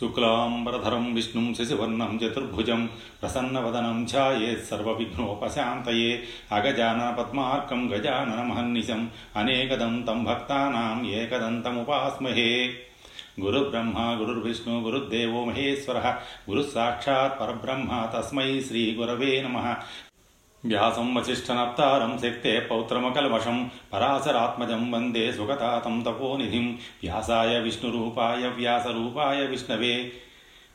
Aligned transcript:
शुक्लाम्बरधरं 0.00 1.14
विष्णुं 1.14 1.54
शशिवर्णं 1.54 2.18
चतुर्भुज 2.18 2.88
प्रसन्नवदनं 3.20 4.04
ध्यायेत्सर्वविघ्नोपशान्तये 4.04 6.22
अगजाननपद्मार्कं 6.52 7.90
गजाननमहन्निशम् 7.90 9.06
अनेकदं 9.36 10.02
तं 10.02 10.24
भक्तानाम् 10.24 11.06
एकदन्तमुपास्महे। 11.06 12.70
गुरुब्रह्मा, 13.40 14.14
गुरुर्विष्णु, 14.14 14.80
गुरुर्देवो 14.80 15.32
गुरुर्विष्णु 15.32 16.18
गुरुः 16.48 16.66
महेश्वर 16.66 17.28
परब्रह्म, 17.28 18.06
तस्म 18.06 18.60
श्रीगुरव 18.60 19.22
नम। 19.22 19.76
వ్యాసం 20.64 21.14
వశిష్ఠనప్తారం 21.14 22.18
శక్తే 22.18 22.60
పౌత్రమకల్మషం 22.60 23.70
పరాశరాత్మజం 23.92 24.90
వందే 24.90 25.32
సుగతాతం 25.32 26.02
తపోనిధిం. 26.02 26.78
వ్యాసాయ 27.02 27.60
విష్ణురూపాయ 27.60 28.48
వ్యాసరూపాయ 28.48 29.46
విష్ణవే. 29.46 30.12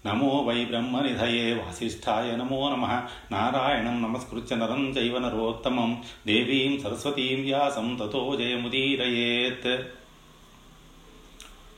నమో 0.06 0.28
వై 0.28 0.66
బ్రహ్మనిధయే 0.66 1.54
వాసిష్ఠాయ 1.54 2.36
నమో 2.36 2.70
నమ. 2.70 2.86
నారాయణం 3.32 4.02
నమస్కృత్య 4.04 4.56
నరం 4.56 4.90
చైవ 4.90 5.18
నరోత్తమం. 5.18 6.04
దేవీం 6.28 6.82
సరస్వతీం 6.84 7.42
వ్యాసం 7.42 8.00
తతో 8.04 8.36
జయముదీరయేత్. 8.36 9.82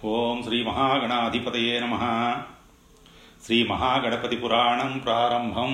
ఓం 0.05 0.43
శ్రీ 0.43 0.63
మహాగణాధిపతయే 0.63 1.79
నమ. 1.79 2.35
శ్రీ 3.45 3.63
మహాగణపతి 3.63 4.35
పురాణం 4.35 4.97
ప్రారంభం. 4.97 5.73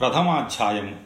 ప్రథమాధ్యాయము. 0.00 0.96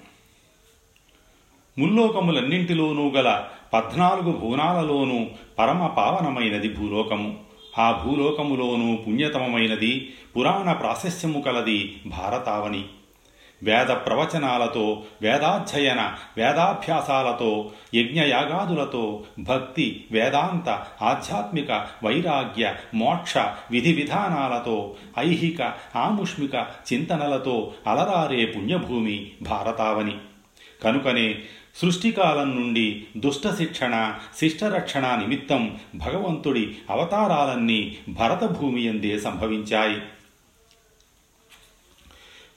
ముల్లోకములన్నింటిలోనూ 1.79 3.11
గల 3.11 3.45
పద్నాలుగు 3.73 4.33
భువనాలలోనూ 4.33 5.27
పరమ 5.59 5.87
పావనమైనది 5.87 6.75
భూలోకము. 6.75 7.41
ఆ 7.79 8.03
భూలోకములోనూ 8.07 8.97
పుణ్యతమమైనది 8.97 10.15
పురాణ 10.37 10.73
ప్రాశస్యము 10.73 11.41
కలది 11.41 12.01
భారతావని. 12.07 12.85
వేద 13.63 13.87
ప్రవచనాలతో 13.87 15.03
వేదాధ్యయన 15.23 16.15
వేదాభ్యాసాలతో 16.37 17.71
యజ్ఞయాగాదులతో 17.95 19.25
భక్తి 19.39 20.05
వేదాంత 20.13 20.85
ఆధ్యాత్మిక 21.03 21.87
వైరాగ్య 22.05 22.75
మోక్ష 22.95 23.39
విధి 23.71 23.93
విధానాలతో 23.93 24.95
ఐహిక 25.19 25.73
ఆముష్మిక 25.97 26.55
చింతనలతో 26.93 27.73
అలరారే 27.87 28.45
పుణ్యభూమి 28.45 29.31
భారతావని. 29.43 30.17
కనుకనే 30.85 31.39
సృష్టికాలం 31.77 32.57
నుండి 32.57 33.05
దుష్ట 33.17 33.49
శిక్షణ 33.49 34.15
శిష్టరక్షణ 34.37 35.07
నిమిత్తం 35.15 35.77
భగవంతుడి 35.95 36.75
అవతారాలన్నీ 36.91 37.97
భరతభూమి 38.09 38.85
ఎందే 38.85 39.19
సంభవించాయి. 39.19 40.01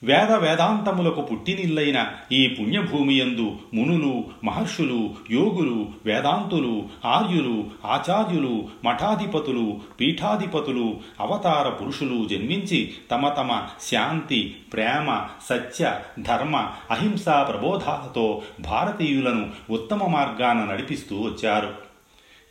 వేద 0.03 0.31
వేదాంతములకు 0.31 1.21
పుట్టినిల్లైన 1.21 2.07
ఈ 2.31 2.47
పుణ్యభూమియందు 2.47 3.55
మునులు 3.73 4.23
మహర్షులు 4.43 5.09
యోగులు 5.31 5.89
వేదాంతులు 6.05 6.83
ఆర్యులు 7.05 7.63
ఆచార్యులు 7.85 8.67
మఠాధిపతులు 8.85 9.79
పీఠాధిపతులు 9.99 10.99
అవతార 11.19 11.69
పురుషులు 11.69 12.27
జన్మించి 12.27 12.93
తమ 13.11 13.29
తమ 13.29 13.61
శాంతి 13.91 14.55
ప్రేమ 14.73 15.25
సత్య 15.49 15.99
ధర్మ 16.19 16.55
అహింసా 16.91 17.43
ప్రబోధాలతో 17.43 18.41
భారతీయులను 18.61 19.49
ఉత్తమ 19.69 20.05
మార్గాన 20.05 20.63
నడిపిస్తూ 20.71 21.21
వచ్చారు. 21.21 21.91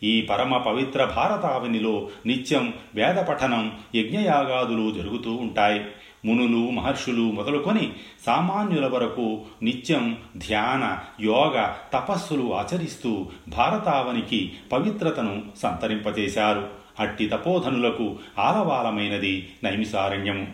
ఈ 0.03 0.21
పరమ 0.21 0.57
పవిత్ర 0.57 1.05
భారతావనిలో 1.05 2.09
నిత్యం 2.27 2.75
వేద 2.95 3.15
పఠనం 3.15 3.73
యజ్ఞయాగాదులు 3.95 4.91
జరుగుతూ 4.91 5.33
ఉంటాయి. 5.33 5.81
మునులు 6.25 6.71
మహర్షులు 6.71 7.23
మొదలుకొని 7.23 7.93
సామాన్యుల 8.27 8.87
వరకు 8.87 9.41
నిత్యం 9.63 10.19
ధ్యాన 10.37 10.99
యోగ 11.25 11.73
తపస్సులు 11.93 12.55
ఆచరిస్తూ 12.55 13.27
భారతావనికి 13.49 14.53
పవిత్రతను 14.73 15.43
సంతరింపచేశారు 15.63 16.69
అట్టి 17.01 17.29
తపోధనులకు 17.29 18.17
ఆలవాలమైనది 18.39 19.49
నైమిసారణ్యము. 19.65 20.47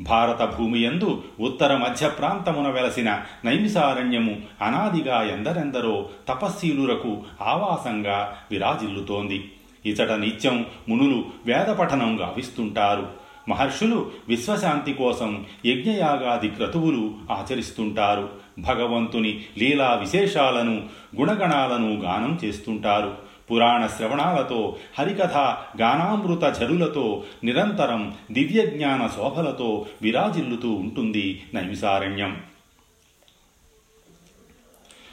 భారత 0.00 0.56
భూమియందు 0.56 1.22
ఉత్తర 1.40 1.76
మధ్య 1.76 2.08
ప్రాంతమున 2.08 2.68
వెలసిన 2.68 3.22
నైమిసారణ్యము 3.44 4.36
అనాదిగా 4.62 5.22
ఎందరెందరో 5.22 6.08
తపస్సీలులకు 6.28 7.22
ఆవాసంగా 7.40 8.36
విరాజిల్లుతోంది. 8.50 9.52
ఇచట 9.86 10.12
నిత్యం 10.12 10.66
మునులు 10.88 11.24
వేదపఠనం 11.46 12.20
గావిస్తుంటారు. 12.20 13.19
మహర్షులు 13.48 14.10
విశ్వశాంతి 14.28 14.92
కోసం 14.92 15.46
యజ్ఞయాగాది 15.66 16.48
క్రతువులు 16.48 17.14
ఆచరిస్తుంటారు. 17.30 18.30
భగవంతుని 18.58 19.44
లీలా 19.58 19.94
విశేషాలను 19.94 20.88
గుణగణాలను 21.16 21.94
గానం 21.94 22.40
చేస్తుంటారు. 22.44 23.30
పురాణ 23.50 23.86
శ్రవణాలతో 23.86 24.76
హరికథ 24.98 25.36
గానామృత 25.80 26.44
జరులతో 26.44 27.24
నిరంతరం 27.44 28.14
దివ్యజ్ఞాన 28.32 29.06
శోభలతో 29.06 29.86
విరాజిల్లుతూ 30.02 30.72
ఉంటుంది 30.72 31.42
నైమిసారణ్యం. 31.54 32.42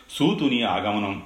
సూతుని 0.09 0.64
ఆగమనం. 0.64 1.24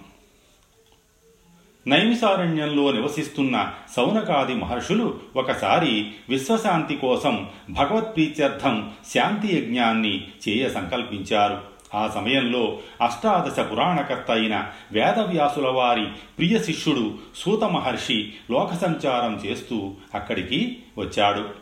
నైమిసారణ్యంలో 1.87 2.91
నివసిస్తున్న 2.91 3.73
సౌనకాది 3.95 4.55
మహర్షులు 4.55 5.19
ఒకసారి 5.35 6.11
విశ్వశాంతి 6.29 6.95
కోసం 6.95 7.47
భగవత్ప్రీత్యర్థం 7.69 8.91
శాంతి 9.13 9.57
యజ్ఞాన్ని 9.57 10.27
చేయ 10.49 10.69
సంకల్పించారు. 10.69 11.71
ఆ 11.95 12.07
సమయంలో 12.07 12.79
అష్టాదశ 13.01 13.59
పురాణకర్త 13.59 14.31
అయిన 14.31 14.67
వేదవ్యాసుల 14.91 15.67
వారి 15.67 16.05
ప్రియ 16.37 16.59
శిష్యుడు 16.59 17.13
సూత 17.35 17.63
మహర్షి 17.63 18.33
లోకసంచారం 18.51 19.41
చేస్తూ 19.45 19.91
అక్కడికి 20.15 20.77
వచ్చాడు. 20.97 21.60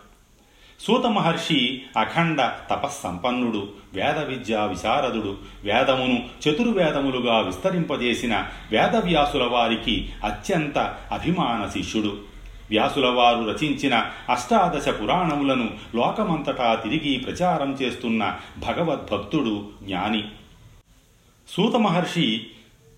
సూత 0.80 1.06
మహర్షి 1.06 1.82
అఖండ 1.98 2.52
తపస్సంపన్నుడు 2.70 3.68
వేద 3.94 4.18
విద్యా 4.18 4.66
విశారదుడు 4.66 5.38
వేదమును 5.64 6.30
చతుర్వేదములుగా 6.50 7.40
విస్తరింపజేసిన 7.40 8.48
వేదవ్యాసుల 8.72 9.44
వారికి 9.44 10.10
అత్యంత 10.24 10.78
అభిమాన 11.12 11.70
శిష్యుడు. 11.70 12.18
వ్యాసులవారు 12.70 13.50
రచించిన 13.50 14.06
అష్టాదశ 14.30 14.90
పురాణములను 14.90 15.70
లోకమంతటా 15.96 16.76
తిరిగి 16.76 17.18
ప్రచారం 17.18 17.74
చేస్తున్న 17.74 18.38
భగవద్భక్తుడు 18.58 19.68
జ్ఞాని. 19.84 20.24
సూత 21.50 21.76
మహర్షి 21.76 22.48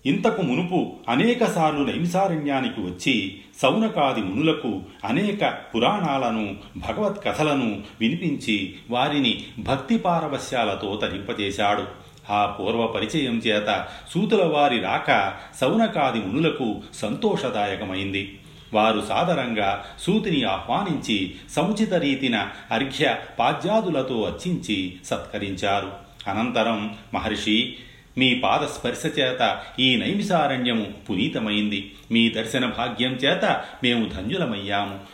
ఇంతకు 0.06 0.42
మునుపు 0.42 0.92
అనేకసార్లు 1.08 1.84
నైమిసారణ్యానికి 1.84 2.80
వచ్చి 2.80 3.40
సౌనకాది 3.62 4.20
మునులకు 4.20 4.82
అనేక 5.04 5.54
పురాణాలను 5.74 6.56
భగవత్ 6.76 7.24
కథలను 7.24 7.82
వినిపించి 8.00 8.74
వారిని 8.90 9.44
భక్తి 9.58 9.98
పారవశ్యాలతో 9.98 10.96
తరింపజేశాడు. 11.02 11.84
ఆ 12.30 12.46
పూర్వ 12.46 12.86
పరిచయం 12.86 13.38
చేత 13.38 13.86
సూతుల 14.14 14.44
వారి 14.44 14.80
రాక 14.80 15.32
సౌనకాది 15.60 16.26
మునులకు 16.26 16.82
సంతోషదాయకమైంది. 16.94 18.38
వారు 18.74 19.02
సాదరంగా 19.08 19.84
సూతిని 19.98 20.44
ఆహ్వానించి 20.44 21.34
సముచిత 21.50 21.94
రీతిన 21.94 22.48
అర్ఘ్య 22.70 23.16
పాద్యాదులతో 23.38 24.22
అర్చించి 24.22 24.94
సత్కరించారు. 25.04 25.92
అనంతరం 26.30 26.94
మహర్షి 27.14 27.76
మీ 28.18 28.34
పాద 28.34 28.66
స్పర్శ 28.66 29.18
చేత 29.18 29.62
ఈ 29.80 29.96
నైమిసారణ్యము 29.96 30.86
పునీతమైంది. 31.10 31.92
మీ 32.10 32.28
దర్శన 32.28 32.66
భాగ్యం 32.66 33.12
చేత 33.12 33.64
మేము 33.82 34.08
ధన్యులమయ్యాము. 34.08 35.12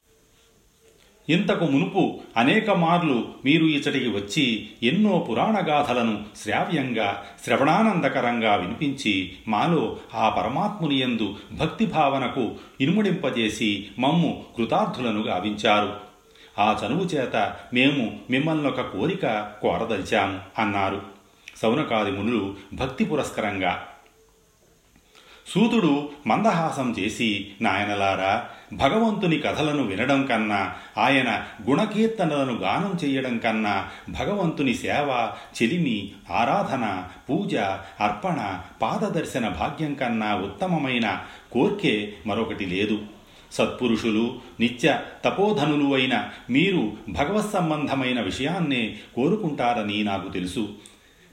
ఇంతకు 1.29 1.65
మునుపు 1.65 2.21
అనేక 2.37 2.71
మార్లు 2.71 3.29
మీరు 3.45 3.65
ఇచ్చటికి 3.65 4.09
వచ్చి 4.09 4.69
ఎన్నో 4.83 5.27
పురాణగాథలను 5.31 6.25
శ్రావ్యంగా 6.37 7.25
శ్రవణానందకరంగా 7.45 8.55
వినిపించి 8.55 9.33
మాలో 9.49 9.97
ఆ 10.15 10.29
పరమాత్ముని 10.29 10.95
యందు 10.95 11.37
భక్తి 11.53 11.87
భావనకు 11.87 12.51
ఇనుముడింపజేసి 12.81 13.87
మమ్ము 13.99 14.45
కృతార్థులను 14.57 15.23
గావించారు. 15.23 15.97
ఆ 16.59 16.81
చనువు 16.87 17.05
చేత 17.05 17.57
మేము 17.75 18.19
మిమ్మల్ని 18.31 18.69
ఒక 18.69 18.81
కోరిక 18.81 19.53
కోరదలిచాము 19.63 20.41
అన్నారు. 20.59 21.18
సౌనకాది 21.63 22.11
మునులు 22.11 22.57
భక్తి 22.73 23.05
పురస్కరంగా. 23.05 23.89
సూతుడు 25.47 26.09
మందహాసం 26.27 26.95
చేసి 26.99 27.47
నాయనలారా 27.61 28.47
భగవంతుని 28.73 29.39
కథలను 29.39 29.83
వినడం 29.83 30.27
కన్నా 30.27 30.75
ఆయన 30.99 31.47
గుణకీర్తనలను 31.69 32.55
గానం 32.55 32.99
చేయడం 33.05 33.39
కన్నా 33.39 33.91
భగవంతుని 34.09 34.75
సేవ 34.75 35.31
చెలిమి 35.63 36.13
ఆరాధన 36.31 37.05
పూజ 37.31 37.57
అర్పణ 38.01 38.61
పాదదర్శన 38.83 39.49
భాగ్యం 39.49 39.95
కన్నా 39.95 40.37
ఉత్తమమైన 40.37 41.25
కోర్కే 41.53 42.13
మరొకటి 42.27 42.67
లేదు. 42.67 42.99
సత్పురుషులు 43.53 44.39
నిత్య 44.61 45.01
తపోధనులు 45.25 45.95
అయిన 45.95 46.31
మీరు 46.51 46.93
భగవత్ 47.09 47.53
సంబంధమైన 47.53 48.21
విషయాన్నే 48.21 48.99
కోరుకుంటారని 49.17 50.05
నాకు 50.05 50.29
తెలుసు. 50.29 50.69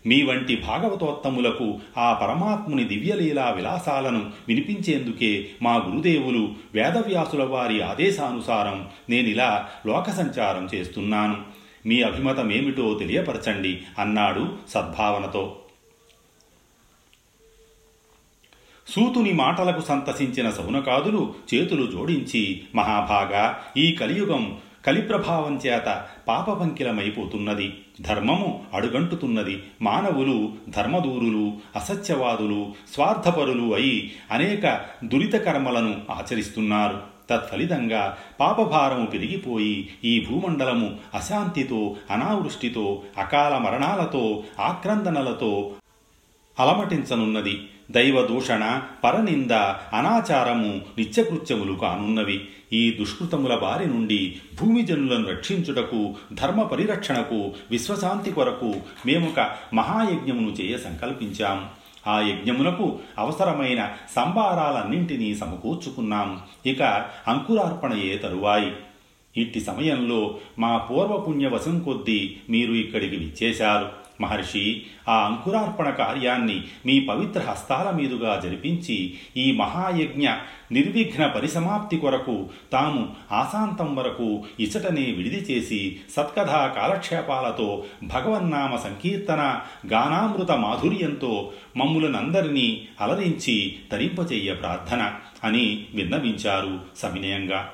మీ 0.06 0.24
వంటి 0.24 0.56
భాగవతోత్తములకు 0.56 1.80
ఆ 1.98 2.14
పరమాత్ముని 2.14 2.84
దివ్యలీలా 2.84 3.50
విలాసాలను 3.50 4.32
వినిపించేందుకే 4.48 5.50
మా 5.62 5.76
గురుదేవులు 5.76 6.54
వేదవ్యాసుల 6.74 7.44
వారి 7.44 7.82
ఆదేశానుసారం 7.82 8.90
నేనిలా 9.10 9.70
లోక 9.88 10.10
సంచారం 10.10 10.70
చేస్తున్నాను. 10.76 11.38
మీ 11.86 12.02
అభిమతమేమిటో 12.02 12.94
తెలియపరచండి 12.94 13.82
అన్నాడు 14.00 14.54
సద్భావనతో. 14.70 15.60
సూతుని 18.88 19.34
మాటలకు 19.34 19.82
సంతసించిన 19.82 20.50
సౌనకాదులు 20.50 21.34
చేతులు 21.54 21.92
జోడించి 21.92 22.62
మహాభాగా 22.76 23.64
ఈ 23.78 23.92
కలియుగం 23.92 24.58
కలిప్రభావం 24.86 25.60
చేత 25.68 26.06
పాపపంకిలమైపోతున్నది 26.28 27.74
ధర్మము 28.02 28.64
అడుగంటుతున్నది. 28.74 29.64
మానవులు 29.82 30.54
ధర్మదూరులు 30.70 31.54
అసత్యవాదులు 31.76 32.74
స్వార్థపరులు 32.94 33.76
అయి 33.76 34.12
అనేక 34.32 34.82
దురిత 35.04 35.34
కర్మలను 35.34 36.02
ఆచరిస్తున్నారు. 36.12 37.16
తత్ఫలితంగా 37.30 38.18
పాపభారము 38.40 39.06
పెరిగిపోయి 39.06 39.90
ఈ 40.04 40.26
భూమండలము 40.30 40.96
అశాంతితో 41.14 41.96
అనావృష్టితో 42.12 43.02
అకాల 43.18 43.58
మరణాలతో 43.58 44.44
ఆక్రందనలతో 44.60 45.72
అలమటించనున్నది. 46.60 47.62
దైవ 47.92 48.26
దూషణ 48.26 48.82
పరనింద 49.04 49.52
అనాచారము 49.96 50.82
నిత్యకృత్యములు 50.98 51.74
కానున్నవి. 51.74 52.48
ఈ 52.74 52.92
దుష్కృతముల 52.92 53.56
బారి 53.56 53.86
నుండి 53.86 54.36
భూమిజనులను 54.62 55.30
రక్షించుటకు 55.30 56.16
ధర్మ 56.34 56.64
పరిరక్షణకు 56.64 57.54
విశ్వశాంతి 57.72 58.32
కొరకు 58.32 58.76
మేమొక 59.06 59.56
మహాయజ్ఞమును 59.74 60.50
చేయ 60.50 60.78
సంకల్పించాం. 60.78 61.70
ఆ 62.08 62.20
యజ్ఞమునకు 62.20 63.00
అవసరమైన 63.18 63.94
సంభారాలన్నింటినీ 64.16 65.36
సమకూర్చుకున్నాం. 65.36 66.42
ఇక 66.66 66.82
అంకురార్పణయే 67.28 68.18
తరువాయి. 68.18 68.74
ఇట్టి 69.38 69.60
సమయంలో 69.60 70.38
మా 70.60 70.78
పూర్వపుణ్యవశం 70.78 71.80
కొద్దీ 71.80 72.38
మీరు 72.50 72.74
ఇక్కడికి 72.74 73.16
విచ్చేశారు. 73.16 74.05
మహర్షి 74.22 74.84
ఆ 75.10 75.26
అంకురార్పణ 75.26 75.90
కార్యాన్ని 75.90 76.64
మీ 76.86 77.00
పవిత్ర 77.00 77.42
హస్తాల 77.42 77.90
మీదుగా 77.90 78.40
జరిపించి 78.44 79.14
ఈ 79.38 79.52
మహాయజ్ఞ 79.52 80.30
నిర్విఘ్న 80.72 81.28
పరిసమాప్తి 81.28 81.98
కొరకు 81.98 82.50
తాము 82.72 83.16
ఆశాంతం 83.32 83.96
వరకు 83.96 84.44
ఇచటనే 84.60 85.02
విడిది 85.02 85.54
చేసి 85.54 85.98
సత్కథా 86.16 86.68
కాలక్షేపాలతో 86.68 87.84
భగవన్నామ 88.04 88.76
సంకీర్తన 88.76 89.62
గానామృత 89.88 90.52
మాధుర్యంతో 90.52 91.52
మమ్ములనందరినీ 91.78 92.88
అలరించి 93.02 93.76
తరింపచేయ 93.92 94.54
ప్రార్థన 94.54 95.14
అని 95.44 95.86
విన్నవించారు 95.94 96.80
సవినయంగా. 96.98 97.72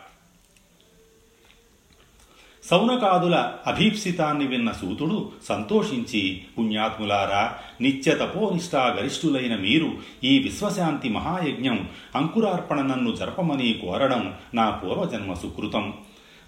సౌనకాదుల 2.64 3.54
అభీప్సితాన్ని 3.68 4.48
విన్న 4.48 4.72
సూతుడు 4.72 5.32
సంతోషించి 5.50 6.42
పుణ్యాత్ములారా 6.58 7.54
నిత్య 7.82 8.12
తపోనిష్టా 8.12 8.88
గరిష్ఠులైన 8.88 9.56
మీరు 9.56 9.92
ఈ 10.24 10.40
విశ్వశాంతి 10.40 11.10
మహాయజ్ఞం 11.10 11.90
అంకురార్పణ 12.16 12.82
నన్ను 12.82 13.16
జరపమని 13.16 13.74
కోరడం 13.74 14.34
నా 14.54 14.70
పూర్వజన్మ 14.70 15.34
సుకృతం. 15.34 15.94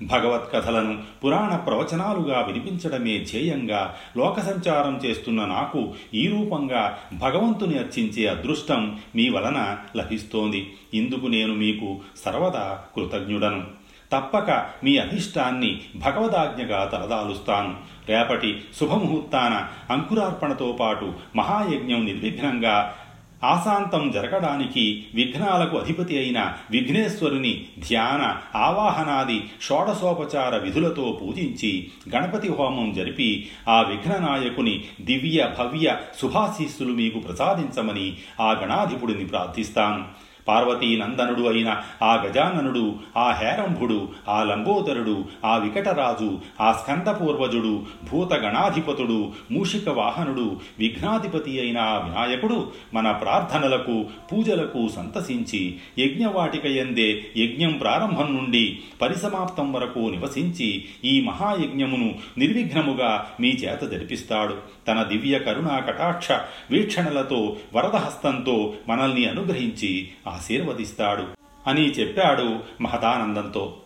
భగవత్కథలను 0.04 1.04
పురాణ 1.24 1.56
ప్రవచనాలుగా 1.56 2.40
వినిపించడమే 2.42 3.18
ధ్యేయంగా 3.18 3.96
లోక 4.18 4.40
సంచారం 4.40 5.02
చేస్తున్న 5.06 5.46
నాకు 5.46 5.94
ఈ 6.14 6.28
రూపంగా 6.28 6.98
భగవంతుని 7.14 7.78
అర్చించే 7.78 8.28
అదృష్టం 8.28 9.00
మీ 9.16 9.30
వలన 9.30 9.78
లభిస్తోంది. 9.98 10.74
ఇందుకు 10.94 11.28
నేను 11.28 11.54
మీకు 11.54 12.00
సర్వదా 12.26 12.82
కృతజ్ఞుడను. 12.96 13.83
తప్పక 14.14 14.66
మీ 14.84 14.98
అభిష్టాన్ని 14.98 15.82
భగవదాజ్ఞగా 15.96 16.86
తలదాలుస్తాను. 16.86 17.76
రేపటి 18.10 18.62
శుభముహూర్తాన 18.80 19.68
అంకురార్పణతో 19.90 20.78
పాటు 20.80 21.14
మహాయజ్ఞం 21.36 22.06
నిర్విఘ్నంగా 22.06 22.96
ఆశాంతం 23.44 24.12
జరగడానికి 24.12 25.06
విఘ్నాలకు 25.14 25.78
అధిపతి 25.78 26.18
అయిన 26.18 26.54
విఘ్నేశ్వరుని 26.72 27.66
ధ్యాన 27.88 28.36
ఆవాహనాది 28.58 29.44
షోడశోపచార 29.62 30.58
విధులతో 30.58 31.20
పూజించి 31.22 31.88
గణపతి 32.16 32.50
హోమం 32.50 32.94
జరిపి 32.94 33.50
ఆ 33.70 33.82
విఘ్ననాయకుని 33.82 34.84
దివ్య 35.02 35.54
భవ్య 35.60 35.98
శుభాశీస్సులు 36.22 36.94
మీకు 36.94 37.20
ప్రసాదించమని 37.20 38.18
ఆ 38.42 38.52
గణాధిపుడిని 38.52 39.26
ప్రార్థిస్తాను. 39.26 40.06
పార్వతీ 40.48 40.98
నందనుడు 40.98 41.44
అయిన 41.48 41.70
ఆ 42.02 42.24
గజాననుడు 42.24 42.96
ఆ 43.18 43.32
హేరంభుడు 43.32 44.08
ఆ 44.30 44.44
లంబోదరుడు 44.44 45.26
ఆ 45.46 45.58
వికటరాజు 45.58 46.40
ఆ 46.62 46.72
స్కందపూర్వజుడు 46.72 47.74
భూతగణాధిపతుడు 48.10 49.34
మూషిక 49.52 49.90
వాహనుడు 49.90 50.48
విఘ్నాధిపతి 50.80 51.60
అయిన 51.60 51.78
ఆ 51.78 51.98
వినాయకుడు 51.98 52.72
మన 52.94 53.12
ప్రార్థనలకు 53.12 54.06
పూజలకు 54.32 54.90
సంతసించి 54.96 55.78
యజ్ఞవాటిక 56.00 56.66
ఎందే 56.66 57.10
యజ్ఞం 57.38 57.74
ప్రారంభం 57.78 58.36
నుండి 58.36 58.80
పరిసమాప్తం 59.02 59.74
వరకు 59.74 60.00
నివసించి 60.00 60.86
ఈ 61.06 61.22
మహాయజ్ఞమును 61.22 62.16
నిర్విఘ్నముగా 62.38 63.28
మీ 63.40 63.50
చేత 63.50 63.84
జరిపిస్తాడు. 63.84 64.56
తన 64.88 65.04
దివ్య 65.04 65.40
కరుణా 65.40 65.80
కటాక్ష 65.80 66.32
వీక్షణలతో 66.72 67.58
వరదహస్తంతో 67.74 68.74
మనల్ని 68.88 69.26
అనుగ్రహించి 69.26 70.10
ఆశీర్వదిస్తాడు 70.28 71.28
అని 71.68 71.82
చెప్పాడు 71.82 72.60
మహతానందంతో. 72.82 73.78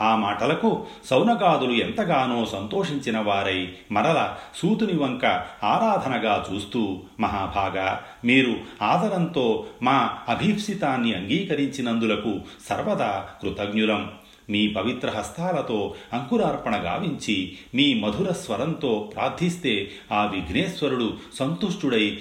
ఆ 0.00 0.16
మాటలకు 0.16 0.86
సౌనకాదులు 1.04 1.72
ఎంతగానో 1.72 2.46
సంతోషించిన 2.46 3.18
వారై 3.18 3.72
మరల 3.92 4.34
సూతుని 4.56 4.98
వంక 4.98 5.26
ఆరాధనగా 5.64 6.46
చూస్తూ 6.52 7.00
మహాభాగా 7.20 8.02
మీరు 8.24 8.56
ఆదరంతో 8.82 9.66
మా 9.82 10.18
అభీప్సితాన్ని 10.28 11.14
అంగీకరించినందులకు 11.14 12.40
సర్వదా 12.68 13.28
కృతజ్ఞులం. 13.42 14.10
మీ 14.50 14.68
పవిత్ర 14.68 15.10
హస్తాలతో 15.10 15.94
అంకురార్పణ 16.12 16.76
గావించి 16.76 17.58
మీ 17.74 17.94
మధుర 17.94 18.32
స్వరంతో 18.32 19.12
ప్రార్థిస్తే 19.14 19.90
ఆ 20.12 20.26
విఘ్నేశ్వరుడు 20.26 21.16
సంతుష్టుడై 21.34 22.18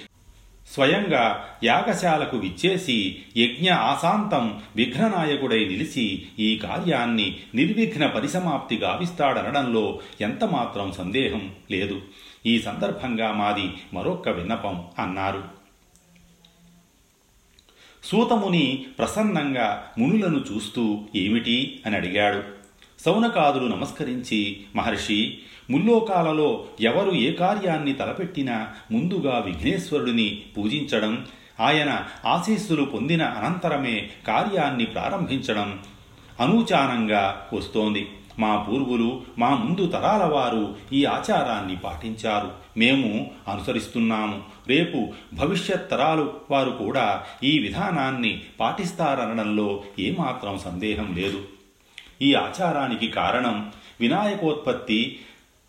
స్వయంగా 0.73 1.47
యాగశాలకు 1.63 2.37
విచ్చేసి 2.37 3.21
యజ్ఞ 3.37 3.71
ఆశాంతం 3.71 4.61
విఘ్ననాయకుడై 4.75 5.65
నిలిచి 5.65 6.25
ఈ 6.39 6.57
కార్యాన్ని 6.57 7.37
నిర్విఘ్న 7.55 8.07
పరిసమాప్తి 8.07 8.75
గావిస్తాడనడంలో 8.75 9.99
ఎంతమాత్రం 10.21 10.91
సందేహం 10.91 11.51
లేదు. 11.71 12.01
ఈ 12.45 12.59
సందర్భంగా 12.59 13.31
మాది 13.31 13.69
మరొక్క 13.93 14.29
విన్నపం 14.29 14.83
అన్నారు. 14.99 15.64
సూతముని 18.05 18.85
ప్రసన్నంగా 18.99 19.87
మునులను 19.97 20.43
చూస్తూ 20.51 20.99
ఏమిటి 21.15 21.79
అని 21.85 21.95
అడిగాడు. 21.95 22.43
సౌనకాదులు 23.05 23.67
నమస్కరించి 23.67 24.57
మహర్షి 24.75 25.37
ముల్లోకాలలో 25.69 26.65
ఎవరు 26.81 27.11
ఏ 27.11 27.31
కార్యాన్ని 27.31 27.93
తలపెట్టినా 27.93 28.67
ముందుగా 28.91 29.39
విఘ్నేశ్వరుడిని 29.39 30.41
పూజించడం 30.57 31.25
ఆయన 31.59 32.05
ఆశీస్సులు 32.25 32.83
పొందిన 32.83 33.23
అనంతరమే 33.23 34.09
కార్యాన్ని 34.27 34.85
ప్రారంభించడం 34.85 35.79
అనూచానంగా 36.39 37.47
వస్తోంది. 37.53 38.07
మా 38.39 38.57
పూర్వులు 38.57 39.21
మా 39.37 39.49
ముందు 39.49 39.87
తరాల 39.87 40.23
వారు 40.23 40.75
ఈ 40.93 41.05
ఆచారాన్ని 41.05 41.75
పాటించారు. 41.75 42.51
మేము 42.77 43.31
అనుసరిస్తున్నాము. 43.47 44.54
రేపు 44.67 45.13
భవిష్యత్ 45.33 45.91
తరాలు 45.91 46.33
వారు 46.51 46.69
కూడా 46.69 47.25
ఈ 47.43 47.59
విధానాన్ని 47.59 48.41
పాటిస్తారనడంలో 48.59 49.83
ఏమాత్రం 49.99 50.57
సందేహం 50.57 51.15
లేదు. 51.17 51.47
ఈ 52.21 52.33
ఆచారానికి 52.33 53.07
కారణం 53.07 53.71
వినాయకోత్పత్తి 54.01 55.19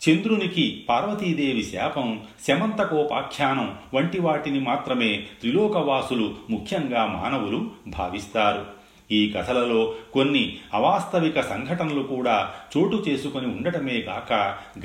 చంద్రునికి 0.08 0.84
పార్వతీదేవి 0.88 1.62
శాపం 1.62 2.22
శమంతకోపాఖ్యానం 2.46 3.74
వంటి 3.94 4.18
వాటిని 4.20 4.60
మాత్రమే 4.60 5.26
త్రిలోకవాసులు 5.40 6.34
ముఖ్యంగా 6.50 7.06
మానవులు 7.06 7.70
భావిస్తారు. 7.88 8.75
ఈ 9.10 9.32
కథలలో 9.36 9.94
కొన్ని 10.12 10.44
అవాస్తవిక 10.74 11.40
సంఘటనలు 11.40 12.02
కూడా 12.02 12.36
చోటు 12.76 12.96
చేసుకొని 13.08 13.46
ఉండటమే 13.46 14.00
కాక 14.00 14.32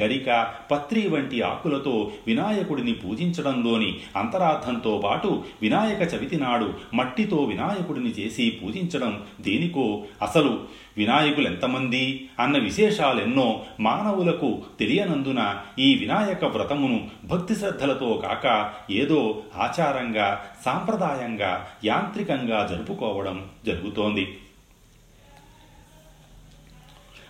గరిక 0.02 0.30
పత్రి 0.72 1.08
వంటి 1.08 1.42
ఆకులతో 1.42 2.12
వినాయకుడిని 2.28 2.94
పూజించడంలోని 2.94 3.90
అంతరార్థంతో 4.16 4.94
పాటు 5.04 5.32
వినాయక 5.62 6.02
చవితి 6.14 6.38
నాడు 6.38 6.70
మట్టితో 6.94 7.44
వినాయకుడిని 7.44 8.10
చేసి 8.20 8.60
పూజించడం 8.62 9.22
దేనికో 9.42 10.04
అసలు 10.22 10.54
వినాయకులు 10.98 11.46
ఎంతమంది 11.46 12.30
అన్న 12.40 12.58
విశేషాలెన్నో 12.58 13.66
మానవులకు 13.80 14.62
తెలియనందున 14.80 15.58
ఈ 15.80 15.96
వినాయక 15.96 16.46
వ్రతమును 16.46 17.10
భక్తి 17.24 17.56
శ్రద్ధలతో 17.56 18.22
కాక 18.24 18.74
ఏదో 18.92 19.44
ఆచారంగా 19.58 20.46
సాంప్రదాయంగా 20.66 21.68
యాంత్రికంగా 21.86 22.68
జరుపుకోవడం 22.72 23.46
జరుగుతోంది. 23.66 24.38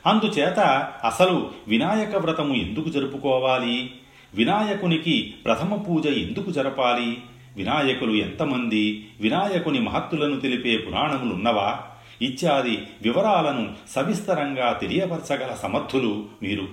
అందుచేత 0.05 0.59
అసలు 1.03 1.51
వినాయక 1.67 2.15
వ్రతము 2.15 2.55
ఎందుకు 2.55 2.89
జరుపుకోవాలి? 2.89 3.91
వినాయకునికి 4.33 5.33
ప్రథమ 5.45 5.75
పూజ 5.75 6.07
ఎందుకు 6.07 6.51
జరపాలి? 6.51 7.17
వినాయకులు 7.55 8.11
ఎంతమంది? 8.11 9.09
వినాయకుని 9.21 9.79
మహత్తులను 9.79 10.39
తెలిపే 10.39 10.77
పురాణములున్నవా? 10.77 11.79
ఇత్యాది 12.21 12.87
వివరాలను 13.01 13.73
సవిస్తరంగా 13.89 14.73
తెలియపరచగల 14.73 15.53
సమర్థులు 15.53 16.25
మీరు. 16.41 16.67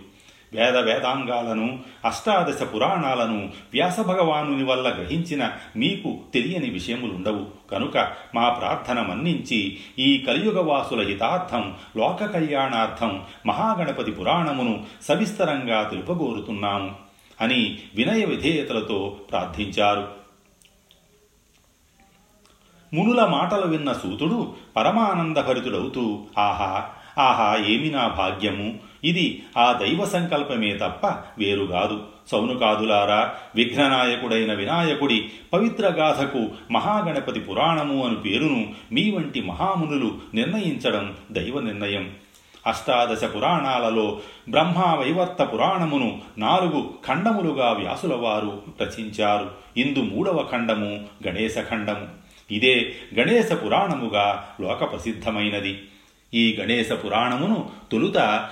వేద 0.52 0.76
వేదాంగాలను 0.76 1.80
అష్టాదశ 2.04 2.62
పురాణాలను 2.74 3.50
వ్యాసభగవానుని 3.72 4.64
వల్ల 4.64 4.88
గ్రహించిన 4.88 5.52
మీకు 5.76 6.18
తెలియని 6.34 6.70
విషయములుండవు. 6.70 7.46
కనుక 7.70 7.98
మా 8.34 8.48
ప్రార్థన 8.48 9.02
మన్నించి 9.02 9.78
ఈ 9.98 10.18
కలియుగవాసుల 10.18 11.06
హితార్థం 11.06 11.74
లోక 11.96 12.24
కళ్యాణార్థం 12.24 13.22
మహాగణపతి 13.46 14.10
పురాణమును 14.10 14.84
సవిస్తరంగా 15.02 15.82
తెలుపగోరుతున్నాము 15.82 16.90
అని 17.40 17.78
వినయ 17.94 18.24
విధేయతలతో 18.24 19.16
ప్రార్థించారు. 19.30 20.17
మునుల 22.94 23.24
మాటలు 23.24 23.66
విన్న 23.66 23.92
సూతుడు 23.92 24.52
పరమానందభరితుడవుతూ 24.76 26.18
ఆహా 26.38 26.84
ఆహా 27.18 27.56
ఏమి 27.66 27.90
నా 27.90 28.08
భాగ్యము? 28.08 28.74
ఇది 29.04 29.42
ఆ 29.58 29.72
దైవ 29.72 30.04
సంకల్పమే 30.04 30.72
తప్ప 30.72 31.06
వేరుగాదు 31.38 32.00
సౌనుకాదులారా 32.28 33.34
విఘ్ననాయకుడైన 33.54 34.54
వినాయకుడి 34.54 35.30
పవిత్ర 35.52 35.86
గాథకు 35.86 36.48
మహాగణపతి 36.70 37.40
పురాణము 37.40 38.06
అను 38.06 38.14
పేరును 38.14 38.74
మీ 38.92 39.10
వంటి 39.10 39.42
మహామునులు 39.42 40.14
నిర్ణయించడం 40.34 41.16
దైవ 41.32 41.60
నిర్ణయం. 41.60 42.10
అష్టాదశ 42.66 43.24
పురాణాలలో 43.24 44.20
బ్రహ్మావైవర్త 44.48 45.42
పురాణమును 45.42 46.20
నాలుగు 46.38 46.90
ఖండములుగా 47.08 47.72
వ్యాసులవారు 47.72 48.62
రచించారు. 48.82 49.50
ఇందు 49.76 49.98
మూడవ 49.98 50.46
ఖండము 50.52 51.04
గణేశ 51.26 51.58
ఖండము. 51.70 52.17
ఇదే 52.50 52.94
గణేశ 53.18 53.52
పురాణముగా 53.52 54.54
లోక 54.60 54.92
ప్రసిద్ధమైనది 54.92 55.82
ఈ 56.34 56.56
గణేశ 56.60 56.92
పురాణమును 56.92 57.70
తొలుత 57.92 58.48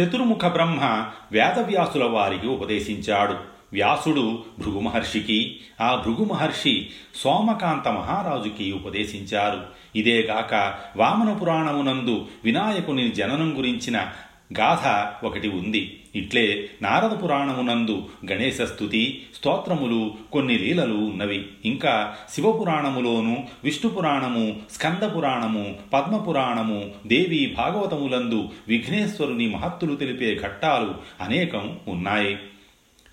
చతుర్ముఖ 0.00 0.44
బ్రహ్మ 0.46 1.10
వేదవ్యాసుల 1.32 2.04
వారికి 2.04 2.46
ఉపదేశించాడు. 2.46 3.34
వ్యాసుడు 3.72 4.44
భృగు 4.58 4.80
మహర్షికి 4.80 5.60
ఆ 5.80 6.02
భృగు 6.06 6.24
మహర్షి 6.24 6.90
సోమకాంత 7.14 7.88
మహారాజుకి 7.88 8.72
ఉపదేశించారు. 8.72 9.60
ఇదేగాక 9.96 10.74
వామన 10.96 11.32
పురాణమునందు 11.32 12.26
వినాయకుని 12.44 13.10
జననం 13.10 13.58
గురించిన 13.58 14.12
గాథ 14.58 15.12
ఒకటి 15.26 15.48
ఉంది. 15.48 16.00
ఇట్లే 16.14 16.68
నారద 16.82 17.24
పురాణమునందు 17.24 18.08
గణేశ 18.30 18.60
స్థుతి 18.60 19.26
స్తోత్రములు 19.34 20.14
కొన్ని 20.32 20.58
లీలలు 20.58 20.94
ఉన్నవి. 20.94 21.46
ఇంకా 21.64 22.16
శివపురాణములోను 22.30 23.48
విష్ణు 23.64 23.90
పురాణము 23.90 24.56
స్కంద 24.70 25.16
పురాణము 25.16 25.76
పద్మపురాణము 25.92 26.90
దేవి 27.06 27.54
భాగవతములందు 27.58 28.48
విఘ్నేశ్వరుని 28.68 29.48
మహత్తులు 29.48 29.96
తెలిపే 29.96 30.40
ఘట్టాలు 30.42 30.94
అనేకం 31.24 31.78
ఉన్నాయి. 31.88 32.38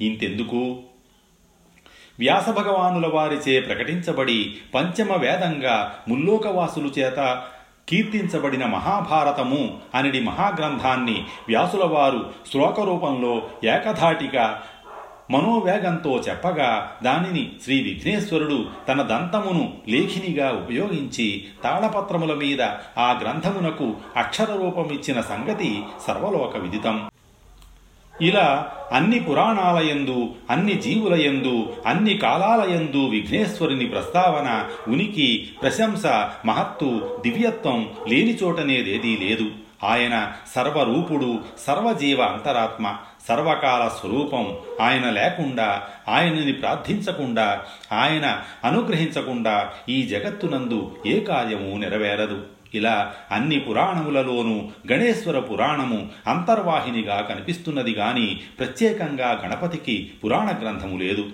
ఇంతెందుకు? 0.01 0.83
వ్యాసభగవానుల 2.19 3.07
వారిచే 3.07 3.59
ప్రకటించబడి 3.59 4.55
పంచమ 4.75 5.15
వేదంగా 5.15 5.95
ముల్లోకవాసులు 6.07 6.88
చేత 7.00 7.43
కీర్తించబడిన 7.91 8.65
మహాభారతము 8.65 9.79
అనిడి 9.95 10.19
మహాగ్రంథాన్ని 10.21 11.25
వ్యాసులవారు 11.50 12.21
శ్లోక 12.51 12.79
రూపంలో 12.79 13.33
ఏకధాటిగా 13.63 14.45
మనోవేగంతో 15.31 16.19
చెప్పగా 16.19 16.69
దానిని 17.03 17.51
శ్రీ 17.63 17.81
విఘ్నేశ్వరుడు 17.83 18.57
తన 18.89 19.01
దంతమును 19.01 19.74
లేఖినిగా 19.88 20.51
ఉపయోగించి 20.51 21.27
తాళపత్రముల 21.63 22.33
మీద 22.33 22.62
ఆ 22.98 23.19
గ్రంథమునకు 23.21 23.95
అక్షర 24.17 24.51
రూపమిచ్చిన 24.55 25.21
సంగతి 25.21 25.83
సర్వలోక 26.07 26.57
విదితం 26.57 27.11
ఇలా 28.22 28.72
అన్ని 28.91 29.20
పురాణాలయందు 29.20 30.30
అన్ని 30.50 30.74
జీవులయందు 30.74 31.74
అన్ని 31.86 32.18
కాలాలయందు 32.18 33.08
విఘ్నేశ్వరుని 33.08 33.86
ప్రస్తావన 33.86 34.70
ఉనికి 34.88 35.50
ప్రశంస 35.62 36.06
మహత్తు 36.46 37.20
దివ్యత్వం 37.24 37.91
లేని 38.08 38.36
చోటనేదేదీ 38.36 39.18
లేదు. 39.18 39.50
ఆయన 39.84 40.32
సర్వరూపుడు 40.56 41.39
సర్వజీవ 41.60 42.22
అంతరాత్మ 42.22 42.96
సర్వకాల 43.27 43.88
స్వరూపం 43.88 44.56
ఆయన 44.82 45.10
లేకుండా 45.10 45.84
ఆయనని 46.08 46.53
ప్రార్థించకుండా 46.53 47.63
ఆయన 47.91 48.41
అనుగ్రహించకుండా 48.63 49.70
ఈ 49.89 50.03
జగత్తునందు 50.03 50.96
ఏ 51.06 51.20
కార్యము 51.20 51.77
నెరవేరదు. 51.77 52.61
ఇలా 52.74 53.13
అన్ని 53.32 53.60
పురాణములలోనూ 53.60 54.70
గణేశ్వర 54.92 55.40
పురాణము 55.40 56.10
అంతర్వాహినిగా 56.28 57.22
కనిపిస్తున్నది 57.22 57.92
గాని 57.92 58.40
ప్రత్యేకంగా 58.60 59.42
గణపతికి 59.46 60.12
పురాణ 60.24 60.48
గ్రంథము 60.63 60.98
లేదు. 60.98 61.30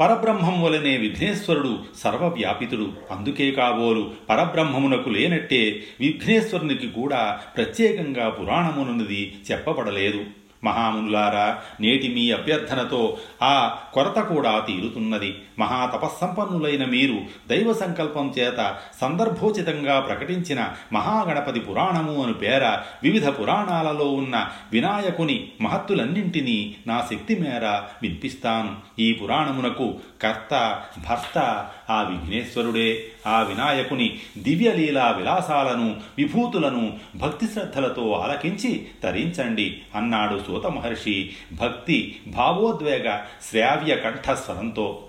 పరబ్రహ్మం 0.00 0.62
వలనే 0.62 0.96
విఘ్నేశ్వరుడు 0.96 1.78
సర్వవ్యాపితుడు. 1.96 2.92
అందుకే 3.10 3.50
కాబోలు 3.50 4.12
పరబ్రహ్మమునకు 4.28 5.08
లేనట్టే 5.08 5.82
విఘ్నేశ్వరునికి 6.00 6.90
కూడా 6.90 7.40
ప్రత్యేకంగా 7.56 8.28
పురాణమునున్నది 8.28 9.36
చెప్పబడలేదు. 9.52 10.24
మహామునులారా 10.64 11.58
నేటి 11.80 12.08
మీ 12.14 12.30
అభ్యర్థనతో 12.30 13.16
ఆ 13.42 13.78
కొరత 13.92 14.18
కూడా 14.18 14.58
తీరుతున్నది. 14.58 15.34
మహాతపస్సంపన్నులైన 15.58 16.84
మీరు 16.84 17.18
దైవ 17.48 17.72
సంకల్పం 17.72 18.34
చేత 18.38 18.76
సందర్భోచితంగా 19.00 20.00
ప్రకటించిన 20.00 20.72
మహాగణపతి 20.92 21.60
పురాణము 21.60 22.22
అను 22.22 22.32
పేర 22.32 22.78
వివిధ 23.02 23.28
పురాణాలలో 23.28 24.12
ఉన్న 24.12 24.48
వినాయకుని 24.72 25.48
మహత్తులన్నింటినీ 25.60 26.74
నా 26.86 27.06
శక్తి 27.10 27.34
మేర 27.38 27.66
వినిపిస్తాను. 28.02 28.76
ఈ 28.98 29.12
పురాణమునకు 29.12 29.94
కర్త 30.22 30.82
భర్త 31.08 31.38
ఆ 31.90 32.02
విఘ్నేశ్వరుడే 32.02 33.04
ఆ 33.26 33.42
వినాయకుని 33.42 34.18
దివ్యలీలా 34.38 35.10
విలాసాలను 35.10 35.96
విభూతులను 36.18 36.96
భక్తి 37.16 37.46
శ్రద్ధలతో 37.46 38.12
ఆలకించి 38.12 38.86
తరించండి 39.02 39.80
అన్నాడు 39.94 40.40
సూత 40.54 40.66
మహర్షి 40.66 41.32
భక్తి 41.52 42.20
భావోద్వేగ 42.26 43.20
శ్రావ్య 43.50 43.96
కంఠస్వరంతో. 43.96 45.02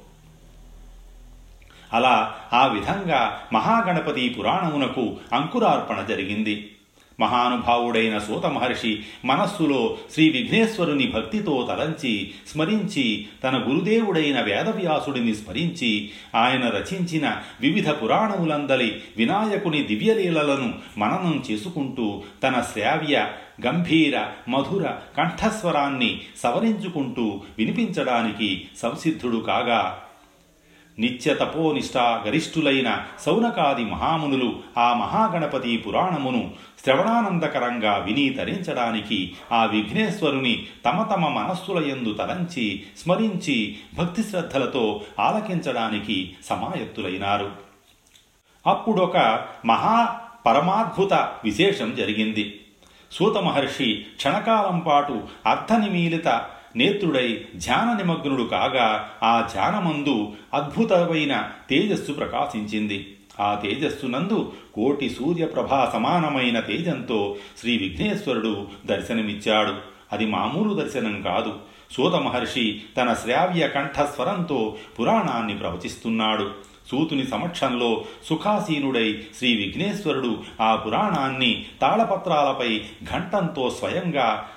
అలా 1.93 2.35
ఆ 2.53 2.67
విధంగా 2.67 3.41
మహాగణపతి 3.53 4.29
పురాణమునకు 4.29 5.17
అంకురార్పణ 5.33 6.01
జరిగింది. 6.01 6.74
మహానుభావుడైన 7.19 8.17
సూత 8.17 8.45
మహర్షి 8.45 9.03
మనస్సులో 9.25 9.97
శ్రీ 10.13 10.29
విఘ్నేశ్వరుని 10.29 11.11
భక్తితో 11.11 11.67
తలంచి 11.69 12.31
స్మరించి 12.47 13.27
తన 13.43 13.63
గురుదేవుడైన 13.67 14.41
వేదవ్యాసుడిని 14.41 15.35
స్మరించి 15.35 16.09
ఆయన 16.35 16.69
రచించిన 16.69 17.41
వివిధ 17.61 17.89
పురాణములందలి 17.89 19.01
వినాయకుని 19.17 19.83
దివ్యలీలలను 19.83 20.73
మననం 20.97 21.43
చేసుకుంటూ 21.51 22.23
తన 22.43 22.63
శ్రావ్య 22.73 23.27
గంభీర 23.65 24.15
మధుర 24.49 24.85
కంఠస్వరాన్ని 25.17 26.21
సవరించుకుంటూ 26.37 27.41
వినిపించడానికి 27.57 28.67
సంసిద్ధుడు 28.77 29.37
కాగా 29.37 30.01
నిత్య 30.99 31.33
తపోనిష్ట 31.33 31.97
గరిష్ఠులైన 31.97 33.05
సౌనకాది 33.19 33.85
మహామునులు 33.85 34.59
ఆ 34.77 34.93
మహాగణపతి 34.93 35.77
పురాణమును 35.77 36.51
శ్రవణానందకరంగా 36.83 37.97
విని 37.97 38.29
తరించడానికి 38.29 39.33
ఆ 39.51 39.65
విఘ్నేశ్వరుని 39.65 40.67
తమ 40.85 41.03
తమ 41.03 41.27
మనస్సుల 41.27 41.91
యందు 41.91 42.13
తలంచి 42.13 42.83
స్మరించి 42.97 43.77
భక్తి 43.97 44.23
శ్రద్ధలతో 44.23 45.01
ఆలకించడానికి 45.19 46.35
సమాయత్తులైనారు. 46.45 47.51
అప్పుడొక 48.67 49.45
మహా 49.65 50.19
పరమాద్భుత 50.45 51.13
విశేషం 51.13 51.95
జరిగింది. 51.95 52.61
సూత 53.11 53.37
మహర్షి 53.37 54.05
క్షణకాలం 54.15 54.79
పాటు 54.79 55.23
అర్థనిమీలిత 55.45 56.27
నేత్రుడై 56.75 57.45
ధ్యాన 57.55 57.97
నిమగ్నుడు 57.97 58.43
కాగా 58.43 59.09
ఆ 59.23 59.49
ధ్యానమందు 59.53 60.31
అద్భుతమైన 60.53 61.49
తేజస్సు 61.69 62.11
ప్రకాశించింది. 62.11 63.17
ఆ 63.39 63.59
తేజస్సునందు 63.63 64.53
కోటి 64.73 65.09
సూర్యప్రభా 65.09 65.89
సమానమైన 65.93 66.59
తేజంతో 66.59 67.35
శ్రీ 67.59 67.77
విఘ్నేశ్వరుడు 67.77 68.67
దర్శనమిచ్చాడు. 68.85 69.73
అది 70.13 70.25
మామూలు 70.25 70.73
దర్శనం 70.73 71.21
కాదు. 71.21 71.53
సూత 71.91 72.13
మహర్షి 72.13 72.81
తన 72.97 73.13
శ్రావ్య 73.13 73.67
కంఠస్వరంతో 73.67 74.75
పురాణాన్ని 74.99 75.57
ప్రవచిస్తున్నాడు. 75.57 76.51
సూతుని 76.91 77.27
సమక్షంలో 77.27 78.05
సుఖాసీనుడై 78.25 79.23
శ్రీ 79.37 79.55
విఘ్నేశ్వరుడు 79.55 80.37
ఆ 80.61 80.75
పురాణాన్ని 80.75 81.65
తాళపత్రాలపై 81.81 82.81
ఘంటంతో 83.11 83.69
స్వయంగా 83.69 84.49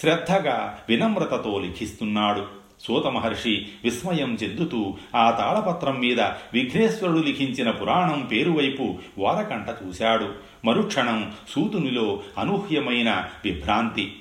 శ్రద్ధగా 0.00 0.78
వినమ్రతతో 0.88 1.58
లిఖిస్తున్నాడు. 1.58 2.46
సూత 2.80 3.06
మహర్షి 3.06 3.66
విస్మయం 3.84 4.34
చెందుతూ 4.34 4.96
ఆ 5.16 5.30
తాళపత్రం 5.30 6.00
మీద 6.00 6.20
విఘ్నేశ్వరుడు 6.20 7.18
లిఖించిన 7.18 7.70
పురాణం 7.70 8.28
పేరువైపు 8.32 8.98
వారకంట 9.18 9.66
చూశాడు. 9.86 10.34
మరుక్షణం 10.64 11.32
సూతునిలో 11.48 12.22
అనూహ్యమైన 12.38 13.28
విభ్రాంతి. 13.44 14.16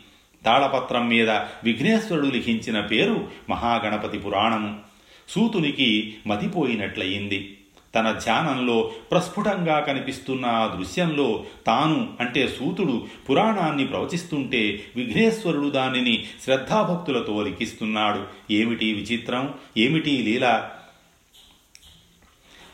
తాళపత్రం 0.45 1.07
మీద 1.07 1.29
విఘ్నేశ్వరుడు 1.29 2.27
లిఖించిన 2.27 2.79
పేరు 2.79 3.27
మహాగణపతి 3.49 4.17
పురాణము. 4.17 4.79
సూతునికి 5.29 6.15
మతిపోయినట్లయింది. 6.27 7.56
తన 7.95 8.11
ధ్యానంలో 8.11 8.91
ప్రస్ఫుటంగా 9.11 9.79
కనిపిస్తున్న 9.79 10.45
ఆ 10.45 10.67
దృశ్యంలో 10.67 11.43
తాను 11.67 12.13
అంటే 12.19 12.47
సూతుడు 12.47 13.05
పురాణాన్ని 13.29 13.87
ప్రవచిస్తుంటే 13.87 14.83
విఘ్నేశ్వరుడు 14.95 15.69
దానిని 15.69 16.25
శ్రద్ధాభక్తులతో 16.43 17.43
లిఖిస్తున్నాడు. 17.43 18.23
ఏమిటి 18.51 18.93
విచిత్రం? 18.93 19.53
ఏమిటి 19.77 20.09
లీల? 20.09 20.69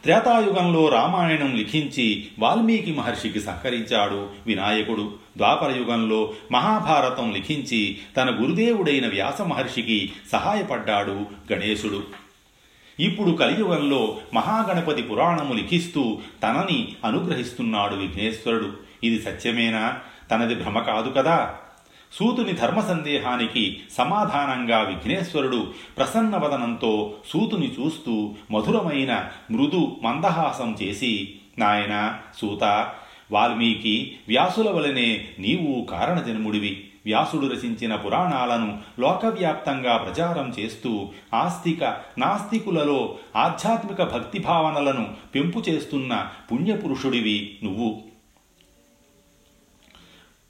త్రేతాయుగంలో 0.04 0.90
రామాయణం 0.90 1.56
లిఖించి 1.56 2.28
వాల్మీకి 2.40 2.94
మహర్షికి 2.94 3.42
సహకరించాడు 3.42 4.30
వినాయకుడు. 4.48 5.14
ద్వాపర 5.38 5.78
యుగంలో 5.78 6.34
మహాభారతం 6.52 7.32
లిఖించి 7.32 7.98
తన 8.18 8.38
గురుదేవుడైన 8.42 9.08
వ్యాస 9.08 9.42
మహర్షికి 9.42 10.12
సహాయపడ్డాడు 10.32 11.26
గణేశుడు. 11.54 12.04
ఇప్పుడు 13.00 13.32
కలియుగంలో 13.32 14.18
మహాగణపతి 14.34 15.02
పురాణము 15.02 15.54
లిఖిస్తూ 15.54 16.20
తనని 16.44 16.96
అనుగ్రహిస్తున్నాడు 17.06 17.96
విఘ్నేశ్వరుడు. 17.96 18.74
ఇది 19.04 19.22
సత్యమేనా? 19.22 20.00
తనది 20.32 20.56
భ్రమ 20.56 20.80
కాదు 20.80 21.10
కదా. 21.10 21.56
సూతుని 22.12 22.54
ధర్మ 22.54 22.80
సందేహానికి 22.80 23.80
సమాధానంగా 23.98 24.82
విఘ్నేశ్వరుడు 24.82 25.74
ప్రసన్నవదనంతో 25.98 27.14
సూతుని 27.30 27.72
చూస్తూ 27.80 28.36
మధురమైన 28.52 29.30
మృదు 29.52 29.98
మందహాసం 30.04 30.78
చేసి 30.84 31.36
నాయన 31.60 32.18
సూత 32.42 32.90
వాల్మీకి 33.32 34.16
వ్యాసుల 34.28 34.70
వలనే 34.70 35.28
నీవు 35.40 35.86
కారణజన్ముడివి. 35.86 36.90
వ్యాసుడు 37.06 37.46
రచించిన 37.46 37.96
పురాణాలను 37.96 38.78
లోకవ్యాప్తంగా 39.00 39.98
ప్రచారం 39.98 40.54
చేస్తూ 40.60 41.10
ఆస్తిక 41.34 41.84
నాస్తికులలో 42.18 43.16
ఆధ్యాత్మిక 43.36 44.04
భక్తి 44.04 44.40
భావనలను 44.40 45.14
పెంపు 45.36 45.60
చేస్తున్న 45.70 46.28
పుణ్యపురుషుడివి 46.52 47.60
నువ్వు. 47.64 48.13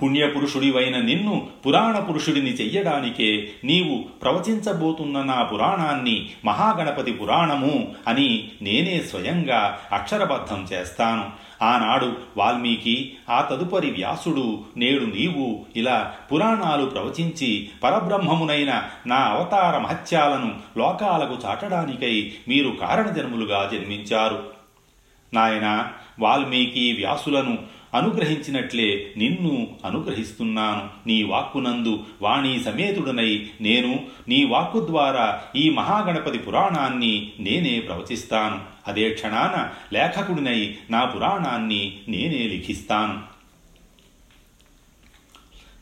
పుణ్యపురుషుడివైన 0.02 1.00
నిన్ను 1.00 1.48
పురాణ 1.66 2.00
పురుషుడిని 2.00 2.50
చెయ్యడానికే 2.50 3.50
నీవు 3.64 4.20
ప్రవచించబోతున్న 4.22 5.22
నా 5.22 5.44
పురాణాన్ని 5.44 6.30
మహాగణపతి 6.46 7.12
పురాణము 7.12 7.96
అని 8.08 8.52
నేనే 8.62 9.00
స్వయంగా 9.00 9.80
అక్షరబద్ధం 9.92 10.68
చేస్తాను. 10.74 11.44
ఆనాడు 11.62 12.18
వాల్మీకి 12.38 13.14
ఆ 13.30 13.42
తదుపరి 13.42 13.92
వ్యాసుడు 13.92 14.60
నేడు 14.78 15.06
నీవు 15.06 15.66
ఇలా 15.76 16.14
పురాణాలు 16.32 16.86
ప్రవచించి 16.86 17.70
పరబ్రహ్మమునైన 17.84 18.84
నా 19.08 19.16
అవతార 19.16 19.77
మహత్యాలను 19.77 20.56
లోకాలకు 20.77 21.38
చాటడానికై 21.46 22.32
మీరు 22.48 22.70
కారణజన్ములుగా 22.70 23.70
జన్మించారు. 23.74 24.44
నాయన 25.34 25.88
వాల్మీకి 26.20 26.94
వ్యాసులను 26.94 27.82
అనుగ్రహించినట్లే 27.94 29.14
నిన్ను 29.18 29.68
అనుగ్రహిస్తున్నాను. 29.86 31.08
నీ 31.08 31.24
వాక్కునందు 31.24 32.03
వాణి 32.22 32.60
సమేతుడనై 32.64 33.46
నేను 33.62 34.00
నీ 34.27 34.44
వాక్కు 34.44 34.88
ద్వారా 34.88 35.42
ఈ 35.56 35.70
మహాగణపతి 35.70 36.38
పురాణాన్ని 36.38 37.32
నేనే 37.40 37.79
ప్రవచిస్తాను. 37.79 38.60
అదే 38.88 39.10
క్షణాన 39.10 39.70
లేఖకుడినై 39.94 40.75
నా 40.90 41.06
పురాణాన్ని 41.06 41.98
నేనే 42.08 42.48
లిఖిస్తాను. 42.48 43.32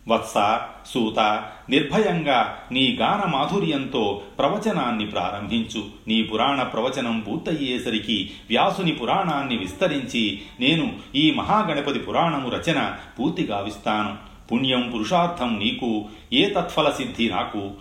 వత్స 0.07 0.59
సూత 0.87 1.43
నిర్భయంగా 1.69 2.57
నీ 2.71 2.97
గాన 3.01 3.29
మాధుర్యంతో 3.29 4.21
ప్రవచనాన్ని 4.39 5.05
ప్రారంభించు. 5.05 5.83
నీ 6.07 6.23
పురాణ 6.23 6.63
ప్రవచనం 6.63 7.19
పూర్తయ్యేసరికి 7.19 8.29
వ్యాసుని 8.49 8.91
పురాణాన్ని 8.91 9.57
విస్తరించి 9.57 10.41
నేను 10.59 10.93
ఈ 11.15 11.31
మహాగణపతి 11.31 11.99
పురాణము 11.99 12.49
రచన 12.49 12.95
పూర్తి 13.19 13.43
గావిస్తాను. 13.43 14.31
పుణ్యం 14.51 14.91
పురుషార్థం 14.93 15.59
నీకు 15.59 16.05
ఏ 16.33 16.49
తత్ఫల 16.49 16.89
సిద్ధి 16.89 17.29
నాకు. 17.29 17.71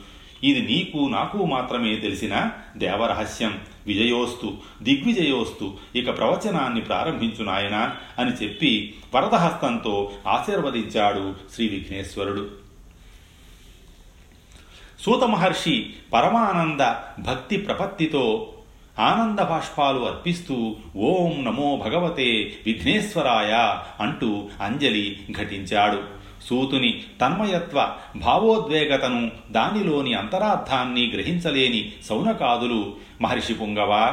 ఇది 0.45 0.61
నీకు 0.61 1.09
నాకు 1.09 1.47
మాత్రమే 1.47 1.97
తెలిసిన 1.97 2.51
దేవరహస్యం. 2.77 3.59
విజయోస్తు 3.87 4.55
దిగ్విజయోస్తు 4.83 5.75
ఇక 5.97 6.19
ప్రవచనాన్ని 6.19 6.81
ప్రారంభించు 6.81 7.45
నాయన 7.45 7.97
అని 8.19 8.31
చెప్పి 8.31 8.95
వరదహస్తంతో 9.15 10.13
ఆశీర్వదించాడు 10.27 11.35
శ్రీ 11.55 11.69
విఘ్నేశ్వరుడు. 11.69 12.51
సూత 15.01 15.25
మహర్షి 15.25 15.93
పరమానంద 16.13 16.81
భక్తి 17.25 17.57
ప్రపత్తితో 17.57 18.53
ఆనంద 18.99 19.39
బాష్పాలు 19.39 20.01
అర్పిస్తూ 20.01 20.77
ఓం 20.97 21.45
నమో 21.45 21.77
భగవతే 21.77 22.55
విఘ్నేశ్వరాయ 22.67 23.83
అంటూ 24.01 24.49
అంజలి 24.61 25.21
ఘటించాడు. 25.39 26.20
సూతుని 26.49 27.03
తన్మయత్వ 27.21 27.97
భావోద్వేగతను 28.17 29.31
దానిలోని 29.51 30.15
అంతరార్థాన్ని 30.15 31.11
గ్రహించలేని 31.15 31.93
సౌనకాదులు. 32.05 32.97
మహర్షి 33.21 33.55
పుంగవ 33.55 34.13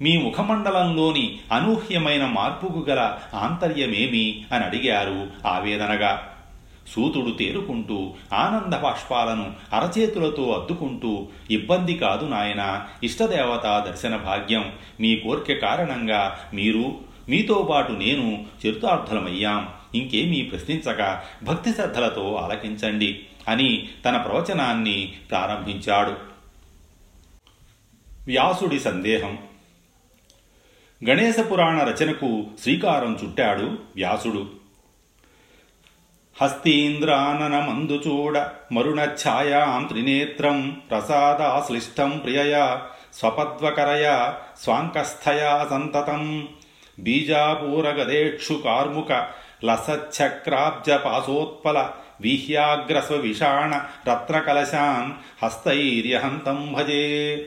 మీ 0.00 0.18
ముఖమండలంలోని 0.18 1.38
అనూహ్యమైన 1.52 2.26
మార్పుకు 2.26 2.86
గల 2.88 3.18
ఆంతర్యమేమి? 3.34 4.44
అని 4.52 4.64
అడిగారు 4.64 5.26
ఆవేదనగా. 5.46 6.32
సూతుడు 6.88 7.30
తేరుకుంటూ 7.30 8.14
ఆనంద 8.32 8.74
బాష్పాలను 8.74 9.52
అరచేతులతో 9.72 10.50
అద్దుకుంటూ 10.52 11.28
ఇబ్బంది 11.50 11.94
కాదు 11.94 12.26
నాయన 12.26 12.82
ఇష్టదేవత 13.04 13.84
దర్శన 13.88 14.16
భాగ్యం. 14.16 14.72
మీ 15.00 15.16
కోర్కె 15.16 15.54
కారణంగా 15.54 16.38
మీరు 16.54 16.94
మీతో 17.28 17.68
పాటు 17.70 17.92
నేను 17.92 18.44
చరితార్థులమయ్యాం. 18.66 19.68
ఇంకేమీ 19.96 20.42
ప్రశ్నించక 20.42 21.22
భక్తి 21.42 21.72
శ్రద్ధలతో 21.72 22.34
ఆలకించండి 22.34 23.26
అని 23.48 23.88
తన 24.04 24.16
ప్రవచనాన్ని 24.16 25.14
ప్రారంభించాడు. 25.30 26.10
వ్యాసుడి 28.26 28.80
సందేహం. 28.80 29.38
గణేశ 31.08 31.36
పురాణ 31.52 31.82
రచనకు 31.82 32.44
శ్రీకారం 32.62 33.18
చుట్టాడు 33.24 33.78
వ్యాసుడు. 33.96 34.50
హస్తీంద్రాననమందు 36.42 38.02
చూడ 38.06 38.38
మరుణ 38.72 39.00
ఛాయాం 39.00 39.84
త్రినేత్రం 39.84 40.82
ప్రసాదాశ్లిష్టం 40.90 42.20
ప్రియయా 42.24 42.82
స్వపద్వకరయా 43.14 44.34
స్వాంకస్థయా 44.60 45.66
సంతతం 45.70 46.48
బీజాపూరగదేక్షు 46.98 48.62
కార్ముక 48.64 49.12
లసచ్చక్రాబ్జపాసోత్పల 49.62 51.92
వీహ్యాగ్రస్వ 52.20 53.16
విషాణ 53.16 53.80
రత్నకలశాన్ 54.08 55.12
హస్తైర్యహంతం 55.42 56.72
భజే 56.72 57.46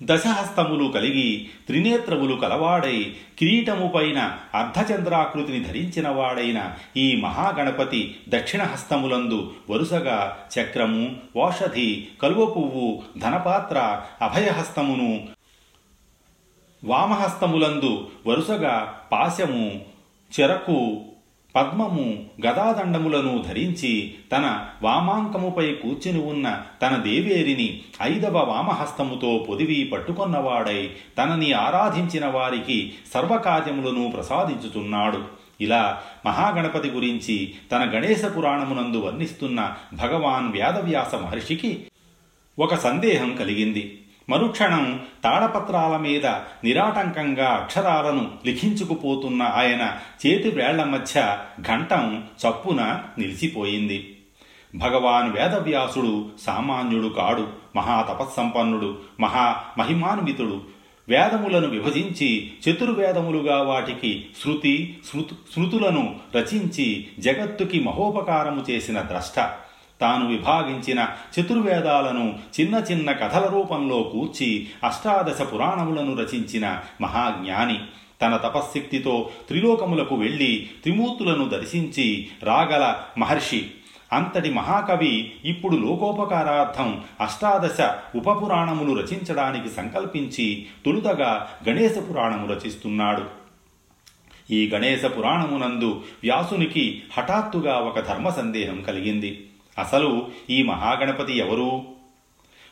దశహస్తములు 0.00 0.92
కలిగి 0.92 1.50
త్రినేత్రములు 1.66 2.34
కలవాడై 2.34 3.12
కిరీటముపైన 3.38 4.38
అర్ధచంద్రాకృతిని 4.54 5.64
ధరించినవాడైన 5.64 6.72
ఈ 6.96 7.16
మహాగణపతి 7.16 8.16
దక్షిణ 8.28 8.62
హస్తములందు 8.62 9.52
వరుసగా 9.70 10.48
చక్రము 10.58 11.16
ఓషధి 11.36 12.06
కలువ 12.22 12.46
పువ్వు 12.46 13.02
ధనపాత్ర 13.18 14.02
అభయహస్తమును 14.20 15.33
వామహస్తములందు 16.84 18.08
వరుసగా 18.26 18.94
పాశము 19.12 19.80
చెరకు 20.40 21.00
పద్మము 21.56 22.26
గదాదండములను 22.46 23.44
ధరించి 23.48 24.14
తన 24.32 24.66
వామాంకముపై 24.82 25.72
కూర్చుని 25.74 26.20
ఉన్న 26.22 26.62
తన 26.82 26.96
దేవేరిని 26.96 27.80
ఐదవ 28.02 28.38
వామహస్తముతో 28.38 29.46
పొదివి 29.48 29.84
పట్టుకొన్నవాడై 29.84 30.90
తనని 31.18 31.52
ఆరాధించిన 31.52 32.26
వారికి 32.26 32.92
సర్వకార్యములను 33.14 34.10
ప్రసాదించుతున్నాడు 34.10 35.22
ఇలా 35.60 36.00
మహాగణపతి 36.26 36.88
గురించి 36.88 37.54
తన 37.72 37.90
గణేశ 37.94 38.24
పురాణమునందు 38.36 38.98
వర్ణిస్తున్న 38.98 39.76
భగవాన్ 39.94 40.52
వ్యాదవ్యాస 40.52 41.14
మహర్షికి 41.14 41.86
ఒక 42.58 42.74
సందేహం 42.74 43.36
కలిగింది. 43.36 43.98
మరుక్షణం 44.30 45.00
తాడపత్రాల 45.24 45.96
మీద 45.96 46.26
నిరాటంకంగా 46.64 47.48
అక్షరాలను 47.48 48.30
లిఖించుకుపోతున్న 48.46 49.42
ఆయన 49.42 49.96
చేతి 50.26 50.48
వేళ్ళ 50.48 50.84
మధ్య 50.84 51.38
ఘంటం 51.60 52.24
చప్పున 52.46 53.00
నిలిచిపోయింది. 53.18 54.16
భగవాన్ 54.74 55.32
వేదవ్యాసుడు 55.32 56.30
సామాన్యుడు 56.46 57.08
కాడు 57.08 57.48
మహాతపస్సంపన్నుడు 57.76 58.98
మహా 59.20 59.56
మహిమాన్వితుడు 59.78 60.60
వేదములను 61.08 61.68
విభజించి 61.68 62.52
చతుర్వేదములుగా 62.68 63.62
వాటికి 63.62 64.26
శృతి 64.44 64.98
శృతు 65.12 65.34
శృతులను 65.56 66.16
రచించి 66.34 67.06
జగత్తుకి 67.18 67.80
మహోపకారము 67.80 68.64
చేసిన 68.70 69.00
ద్రష్ట. 69.00 69.63
తాను 70.00 70.28
విభాగించిన 70.28 71.08
చతుర్వేదాలను 71.40 72.38
చిన్న 72.60 72.74
చిన్న 72.74 73.12
కథల 73.12 73.46
రూపంలో 73.46 74.02
కూర్చి 74.02 74.68
అష్టాదశ 74.84 75.42
పురాణములను 75.42 76.16
రచించిన 76.16 76.80
మహాజ్ఞాని. 77.00 77.80
తన 78.22 78.36
తపశ్శక్తితో 78.36 79.30
త్రిలోకములకు 79.48 80.14
వెళ్ళి 80.14 80.70
త్రిమూర్తులను 80.82 81.48
దర్శించి 81.48 82.26
రాగల 82.42 82.94
మహర్షి. 83.18 83.70
అంతటి 84.12 84.50
మహాకవి 84.50 85.32
ఇప్పుడు 85.44 85.76
లోకోపకారార్థం 85.76 87.00
అష్టాదశ 87.20 87.80
ఉపపురాణములు 88.14 89.00
రచించడానికి 89.00 89.68
సంకల్పించి 89.68 90.66
తొలుతగా 90.84 91.48
గణేశ 91.68 91.94
పురాణము 92.10 92.46
రచిస్తున్నాడు. 92.46 93.24
ఈ 94.50 94.70
గణేశ 94.74 95.04
పురాణమునందు 95.04 96.02
వ్యాసునికి 96.22 97.02
హఠాత్తుగా 97.18 97.74
ఒక 97.74 98.00
ధర్మ 98.00 98.28
సందేహం 98.28 98.80
కలిగింది. 98.80 99.46
అసలు 99.78 100.28
ఈ 100.50 100.62
మహాగణపతి 100.62 101.38
ఎవరు? 101.38 101.82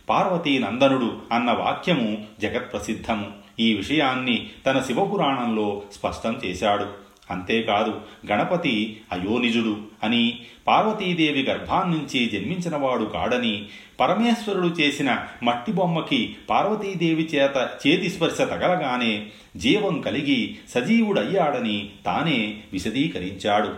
పార్వతీ 0.08 0.58
నందనుడు 0.58 1.22
అన్న 1.32 1.50
వాక్యము 1.50 2.24
జగత్ప్రసిద్ధము. 2.40 3.30
ఈ 3.60 3.74
విషయాన్ని 3.74 4.50
తన 4.66 4.80
శివపురాణంలో 4.80 5.82
స్పష్టం 5.92 6.40
చేశాడు. 6.44 7.02
అంతేకాదు 7.30 8.00
గణపతి 8.30 9.00
అయోనిజుడు 9.12 9.78
అని 10.02 10.38
పార్వతీదేవి 10.66 11.42
గర్భాన్నించి 11.42 12.26
జన్మించినవాడు 12.26 13.04
కాడని 13.04 13.66
పరమేశ్వరుడు 14.00 14.66
చేసిన 14.66 15.26
మట్టి 15.42 15.72
బొమ్మకి 15.72 16.36
పార్వతీదేవి 16.50 17.22
చేత 17.22 17.68
చేతి 17.86 18.10
స్పర్శ 18.10 18.40
తగలగానే 18.40 19.26
జీవం 19.56 20.00
కలిగి 20.00 20.58
సజీవుడయ్యాడని 20.68 21.90
తానే 22.06 22.62
విశదీకరించాడు. 22.72 23.74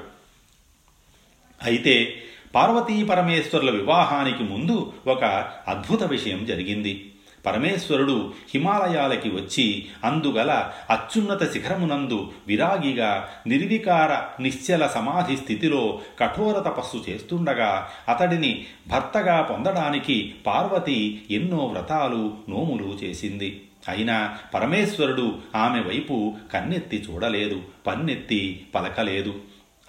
అయితే 1.62 2.22
పార్వతీ 2.54 3.04
పరమేశ్వరుల 3.04 3.70
వివాహానికి 3.70 4.42
ముందు 4.42 4.92
ఒక 5.06 5.24
అద్భుత 5.68 6.02
విషయం 6.02 6.44
జరిగింది. 6.44 7.10
పరమేశ్వరుడు 7.46 8.32
హిమాలయాలకి 8.54 9.28
వచ్చి 9.28 9.86
అందుగల 10.04 10.70
అత్యున్నత 10.90 11.52
శిఖరమునందు 11.52 12.30
విరాగిగా 12.46 13.28
నిర్వికార 13.46 14.42
నిశ్చల 14.42 14.86
సమాధి 14.86 15.36
స్థితిలో 15.36 16.00
కఠోర 16.20 16.58
తపస్సు 16.58 17.10
చేస్తుండగా 17.10 17.88
అతడిని 18.08 18.64
భర్తగా 18.88 19.42
పొందడానికి 19.42 20.34
పార్వతి 20.46 21.22
ఎన్నో 21.30 21.56
వ్రతాలు 21.56 22.34
నోములు 22.48 22.98
చేసింది. 23.04 23.62
అయినా 23.88 24.38
పరమేశ్వరుడు 24.54 25.34
ఆమె 25.56 25.80
వైపు 25.80 26.34
కన్నెత్తి 26.52 27.06
చూడలేదు 27.10 27.62
పన్నెత్తి 27.86 28.66
పలకలేదు. 28.74 29.34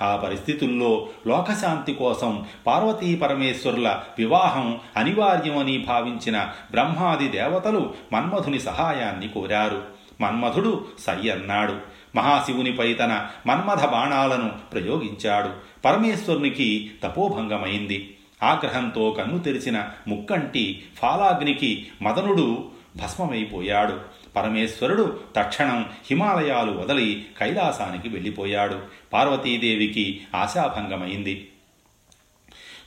ఆ 0.01 0.15
పరిస్థితుల్లో 0.15 1.07
లోకశాంతి 1.27 1.93
కోసం 1.93 2.45
పార్వతీ 2.67 3.15
పరమేశ్వరుల 3.15 3.99
వివాహం 4.17 4.79
అనివార్యమని 4.97 5.77
భావించిన 5.77 6.47
బ్రహ్మాది 6.71 7.27
దేవతలు 7.27 7.93
మన్మధుని 8.13 8.59
సహాయాన్ని 8.59 9.27
కోరారు. 9.27 9.83
మన్మధుడు 10.21 10.85
సై 10.99 11.29
అన్నాడు 11.29 11.77
మహాశివునిపై 12.15 12.93
తన 12.93 13.27
మన్మథ 13.47 13.85
బాణాలను 13.85 14.51
ప్రయోగించాడు. 14.73 15.49
పరమేశ్వరునికి 15.85 16.91
తపోభంగమైంది. 17.03 18.17
ఆగ్రహంతో 18.43 19.11
కన్ను 19.11 19.39
తెరిచిన 19.39 19.89
ముక్కంటి 20.07 20.83
ఫాలాగ్నికి 20.95 21.87
మదనుడు 22.01 22.65
భస్మమైపోయాడు. 22.95 24.14
పరమేశ్వరుడు 24.35 25.19
తక్షణం 25.35 25.89
హిమాలయాలు 26.07 26.71
వదలి 26.71 27.25
కైలాసానికి 27.39 28.09
వెళ్ళిపోయాడు. 28.09 28.81
పార్వతీదేవికి 29.13 30.21
ఆశాభంగమైంది. 30.35 31.51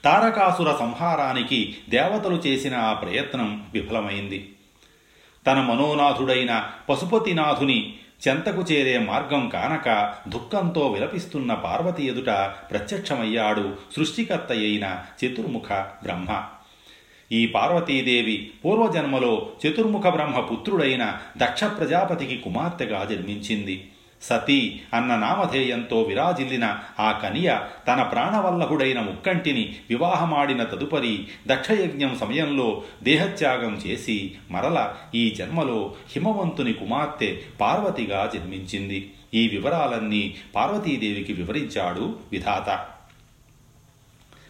తారకాసుర 0.05 0.77
సంహారానికి 0.77 1.77
దేవతలు 1.89 2.35
చేసిన 2.35 2.77
ఆ 2.77 2.93
ప్రయత్నం 2.93 3.67
విఫలమైంది. 3.75 4.55
తన 5.47 5.61
మనోనాథుడైన 5.61 6.71
పశుపతినాథుని 6.89 7.97
చెంతకు 8.29 8.63
చేరే 8.73 8.99
మార్గం 8.99 9.49
కానక 9.49 10.15
దుఃఖంతో 10.29 10.87
విలపిస్తున్న 10.87 11.55
పార్వతి 11.55 12.07
ఎదుట 12.07 12.31
ప్రత్యక్షమయ్యాడు 12.71 13.77
సృష్టికర్త 13.97 14.53
అయిన 14.53 15.05
చతుర్ముఖ 15.25 15.73
బ్రహ్మ. 15.73 16.45
ఈ 17.33 17.47
పార్వతీదేవి 17.47 18.51
పూర్వజన్మలో 18.65 19.49
చతుర్ముఖ 19.67 20.07
బ్రహ్మ 20.07 20.41
పుత్రుడైన 20.41 21.19
దక్ష 21.37 21.65
ప్రజాపతికి 21.65 22.37
కుమార్తెగా 22.37 23.05
జన్మించింది. 23.05 23.89
సతీ 24.23 24.81
అన్న 24.95 25.17
నామధేయంతో 25.17 26.03
విరాజిల్లిన 26.03 26.79
ఆ 27.01 27.13
కనియ 27.13 27.59
తన 27.89 28.03
ప్రాణవల్లభుడైన 28.03 29.01
ముక్కంటిని 29.01 29.77
వివాహమాడిన 29.91 30.65
తదుపరి 30.65 31.27
దక్షయజ్ఞం 31.47 32.19
సమయంలో 32.21 32.83
దేహత్యాగం 33.03 33.75
చేసి 33.75 34.35
మరల 34.51 34.95
ఈ 35.15 35.31
జన్మలో 35.31 35.95
హిమవంతుని 36.13 36.73
కుమార్తె 36.73 37.39
పార్వతిగా 37.61 38.31
జన్మించింది. 38.35 39.11
ఈ 39.35 39.49
వివరాలన్నీ 39.49 40.35
పార్వతీదేవికి 40.55 41.33
వివరించాడు 41.33 42.17
విధాత. 42.33 42.98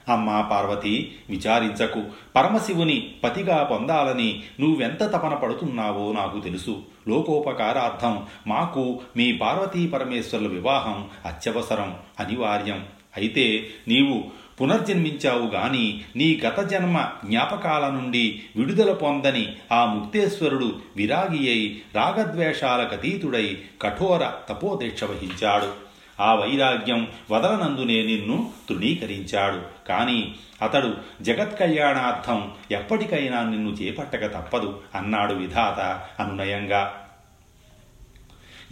అమ్మా 0.08 0.40
పార్వతి 0.40 1.16
విచారించకు. 1.30 2.02
పరమశివుని 2.36 3.12
పతిగా 3.24 3.62
పొందాలని 3.62 4.42
నువ్వెంత 4.60 5.02
తపన 5.02 5.34
పడుతున్నావో 5.34 6.12
నాకు 6.12 6.40
తెలుసు. 6.40 6.82
లోకోపకారార్థం 7.08 8.26
మాకు 8.46 9.00
మీ 9.16 9.32
పార్వతీ 9.32 9.86
పరమేశ్వరుల 9.86 10.46
వివాహం 10.46 11.08
అత్యవసరం 11.26 11.94
అనివార్యం. 12.20 12.84
అయితే 13.16 13.66
నీవు 13.88 14.24
పునర్జన్మించావు 14.60 15.46
గాని 15.46 16.00
నీ 16.16 16.40
గత 16.46 16.60
జన్మ 16.60 17.08
జ్ఞాపకాల 17.24 17.90
నుండి 17.90 18.42
విడుదల 18.56 18.92
పొందని 18.92 19.56
ఆ 19.72 19.84
ముక్తేశ్వరుడు 19.84 20.72
విరాగి 20.96 21.50
అయి 21.50 21.82
రాగద్వేషాలకతీతుడై 21.94 23.58
కఠోర 23.82 24.30
తపోదీక్ష 24.48 25.04
వహించాడు. 25.04 25.87
ఆ 26.20 26.34
వైరాగ్యం 26.34 27.08
వదలనందునే 27.30 28.02
నిన్ను 28.02 28.50
తృణీకరించాడు. 28.68 29.86
కానీ 29.88 30.34
అతడు 30.62 30.94
జగత్ 31.22 31.60
కళ్యాణార్థం 31.60 32.52
ఎప్పటికైనా 32.70 33.42
నిన్ను 33.42 33.70
చేపట్టక 33.70 34.26
తప్పదు 34.26 34.80
అన్నాడు 34.94 35.34
విధాత 35.34 35.80
అనునయంగా. 36.22 37.08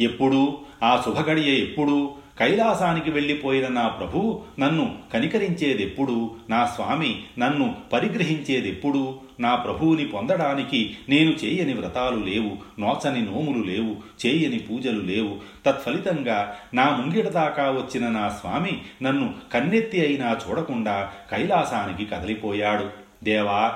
ఎప్పుడు? 0.00 0.58
ఆ 0.82 1.02
శుభగడియ 1.04 1.62
ఎప్పుడు? 1.62 2.14
కైలాసానికి 2.38 3.10
వెళ్ళిపోయిన 3.10 3.68
నా 3.68 3.88
ప్రభు 3.88 4.42
నన్ను 4.58 4.98
కనికరించేదెప్పుడు? 5.12 6.34
నా 6.50 6.66
స్వామి 6.66 7.22
నన్ను 7.38 7.76
పరిగ్రహించేదెప్పుడు? 7.92 9.25
నా 9.40 9.54
ప్రభువుని 9.54 10.06
పొందడానికి 10.06 10.96
నేను 11.08 11.30
చేయని 11.30 11.74
వ్రతాలు 11.74 12.24
లేవు 12.24 12.80
నోచని 12.80 13.22
నోములు 13.22 13.64
లేవు 13.64 13.96
చేయని 14.26 14.58
పూజలు 14.58 15.00
లేవు. 15.00 15.36
తత్ఫలితంగా 15.66 16.56
నా 16.74 16.96
ముంగిట 16.96 17.26
దాకా 17.26 17.70
వచ్చిన 17.70 18.08
నా 18.08 18.28
స్వామి 18.28 18.78
నన్ను 19.02 19.34
కన్నెత్తి 19.52 20.06
అయినా 20.06 20.38
చూడకుండా 20.48 21.12
కైలాసానికి 21.30 22.10
కదిలిపోయాడు. 22.10 22.90
దేవా 23.24 23.74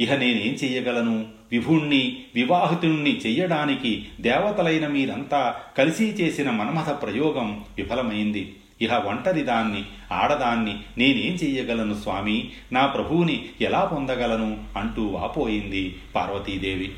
ఇహ 0.00 0.14
నేనేం 0.14 0.52
చెయ్యగలను 0.64 1.26
విభుణ్ణి 1.52 2.22
వివాహితుణ్ణి 2.34 3.18
చెయ్యడానికి 3.26 4.06
దేవతలైన 4.20 4.86
మీరంతా 4.86 5.56
కలిసి 5.78 6.04
చేసిన 6.04 6.50
మన్మథ 6.50 7.02
ప్రయోగం 7.02 7.64
విఫలమైంది. 7.76 8.56
ఇహ 8.82 8.94
ఒంటరి 8.94 9.42
దాన్ని 9.42 9.84
ఆడదాన్ని 10.12 10.80
నేనేం 10.98 11.34
చెయ్యగలను 11.34 11.94
స్వామి? 11.94 12.50
నా 12.72 12.86
ప్రభువుని 12.86 13.48
ఎలా 13.60 13.84
పొందగలను? 13.84 14.64
అంటూ 14.76 15.06
వాపోయింది 15.06 16.00
పార్వతీదేవి. 16.14 16.92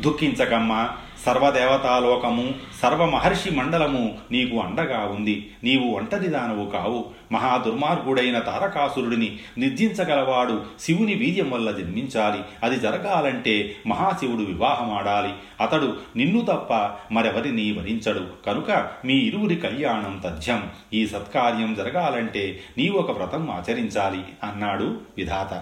దుఃఖించకమ్మా 0.00 0.96
సర్వదేవతాలోకము 1.26 2.54
సర్వమహర్షి 2.82 3.50
మండలము 3.50 4.18
నీకు 4.30 4.60
అండగా 4.60 4.98
ఉంది. 4.98 5.50
నీవు 5.64 5.94
ఒంటరిదానవు 5.94 6.70
కావు. 6.70 7.06
మహా 7.32 7.56
దుర్మార్గుడైన 7.56 8.38
తారకాసురుడిని 8.38 9.38
నిర్జించగలవాడు 9.58 10.64
శివుని 10.80 11.14
వీర్యం 11.14 11.50
వల్ల 11.50 11.70
జన్మించాలి. 11.70 12.40
అది 12.62 12.80
జరగాలంటే 12.80 13.76
మహాశివుడు 13.86 14.42
వివాహమాడాలి. 14.42 15.32
అతడు 15.60 15.96
నిన్ను 16.16 16.40
తప్ప 16.40 16.90
మరెవరిని 17.12 17.72
వరించడు. 17.72 18.26
కనుక 18.46 18.90
మీ 19.04 19.14
ఇరువురి 19.14 19.56
కళ్యాణం 19.56 20.22
తథ్యం. 20.24 20.70
ఈ 20.94 21.06
సత్కార్యం 21.06 21.74
జరగాలంటే 21.74 22.60
నీవు 22.78 22.98
ఒక 22.98 23.10
వ్రతం 23.10 23.50
ఆచరించాలి 23.50 24.50
అన్నాడు 24.50 25.00
విధాత. 25.16 25.54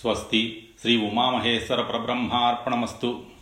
స్వస్తి. 0.00 0.68
శ్రీ 0.80 0.96
ఉమామహేశ్వర 0.96 1.80
పరబ్రహ్మార్పణమస్తు. 1.80 3.35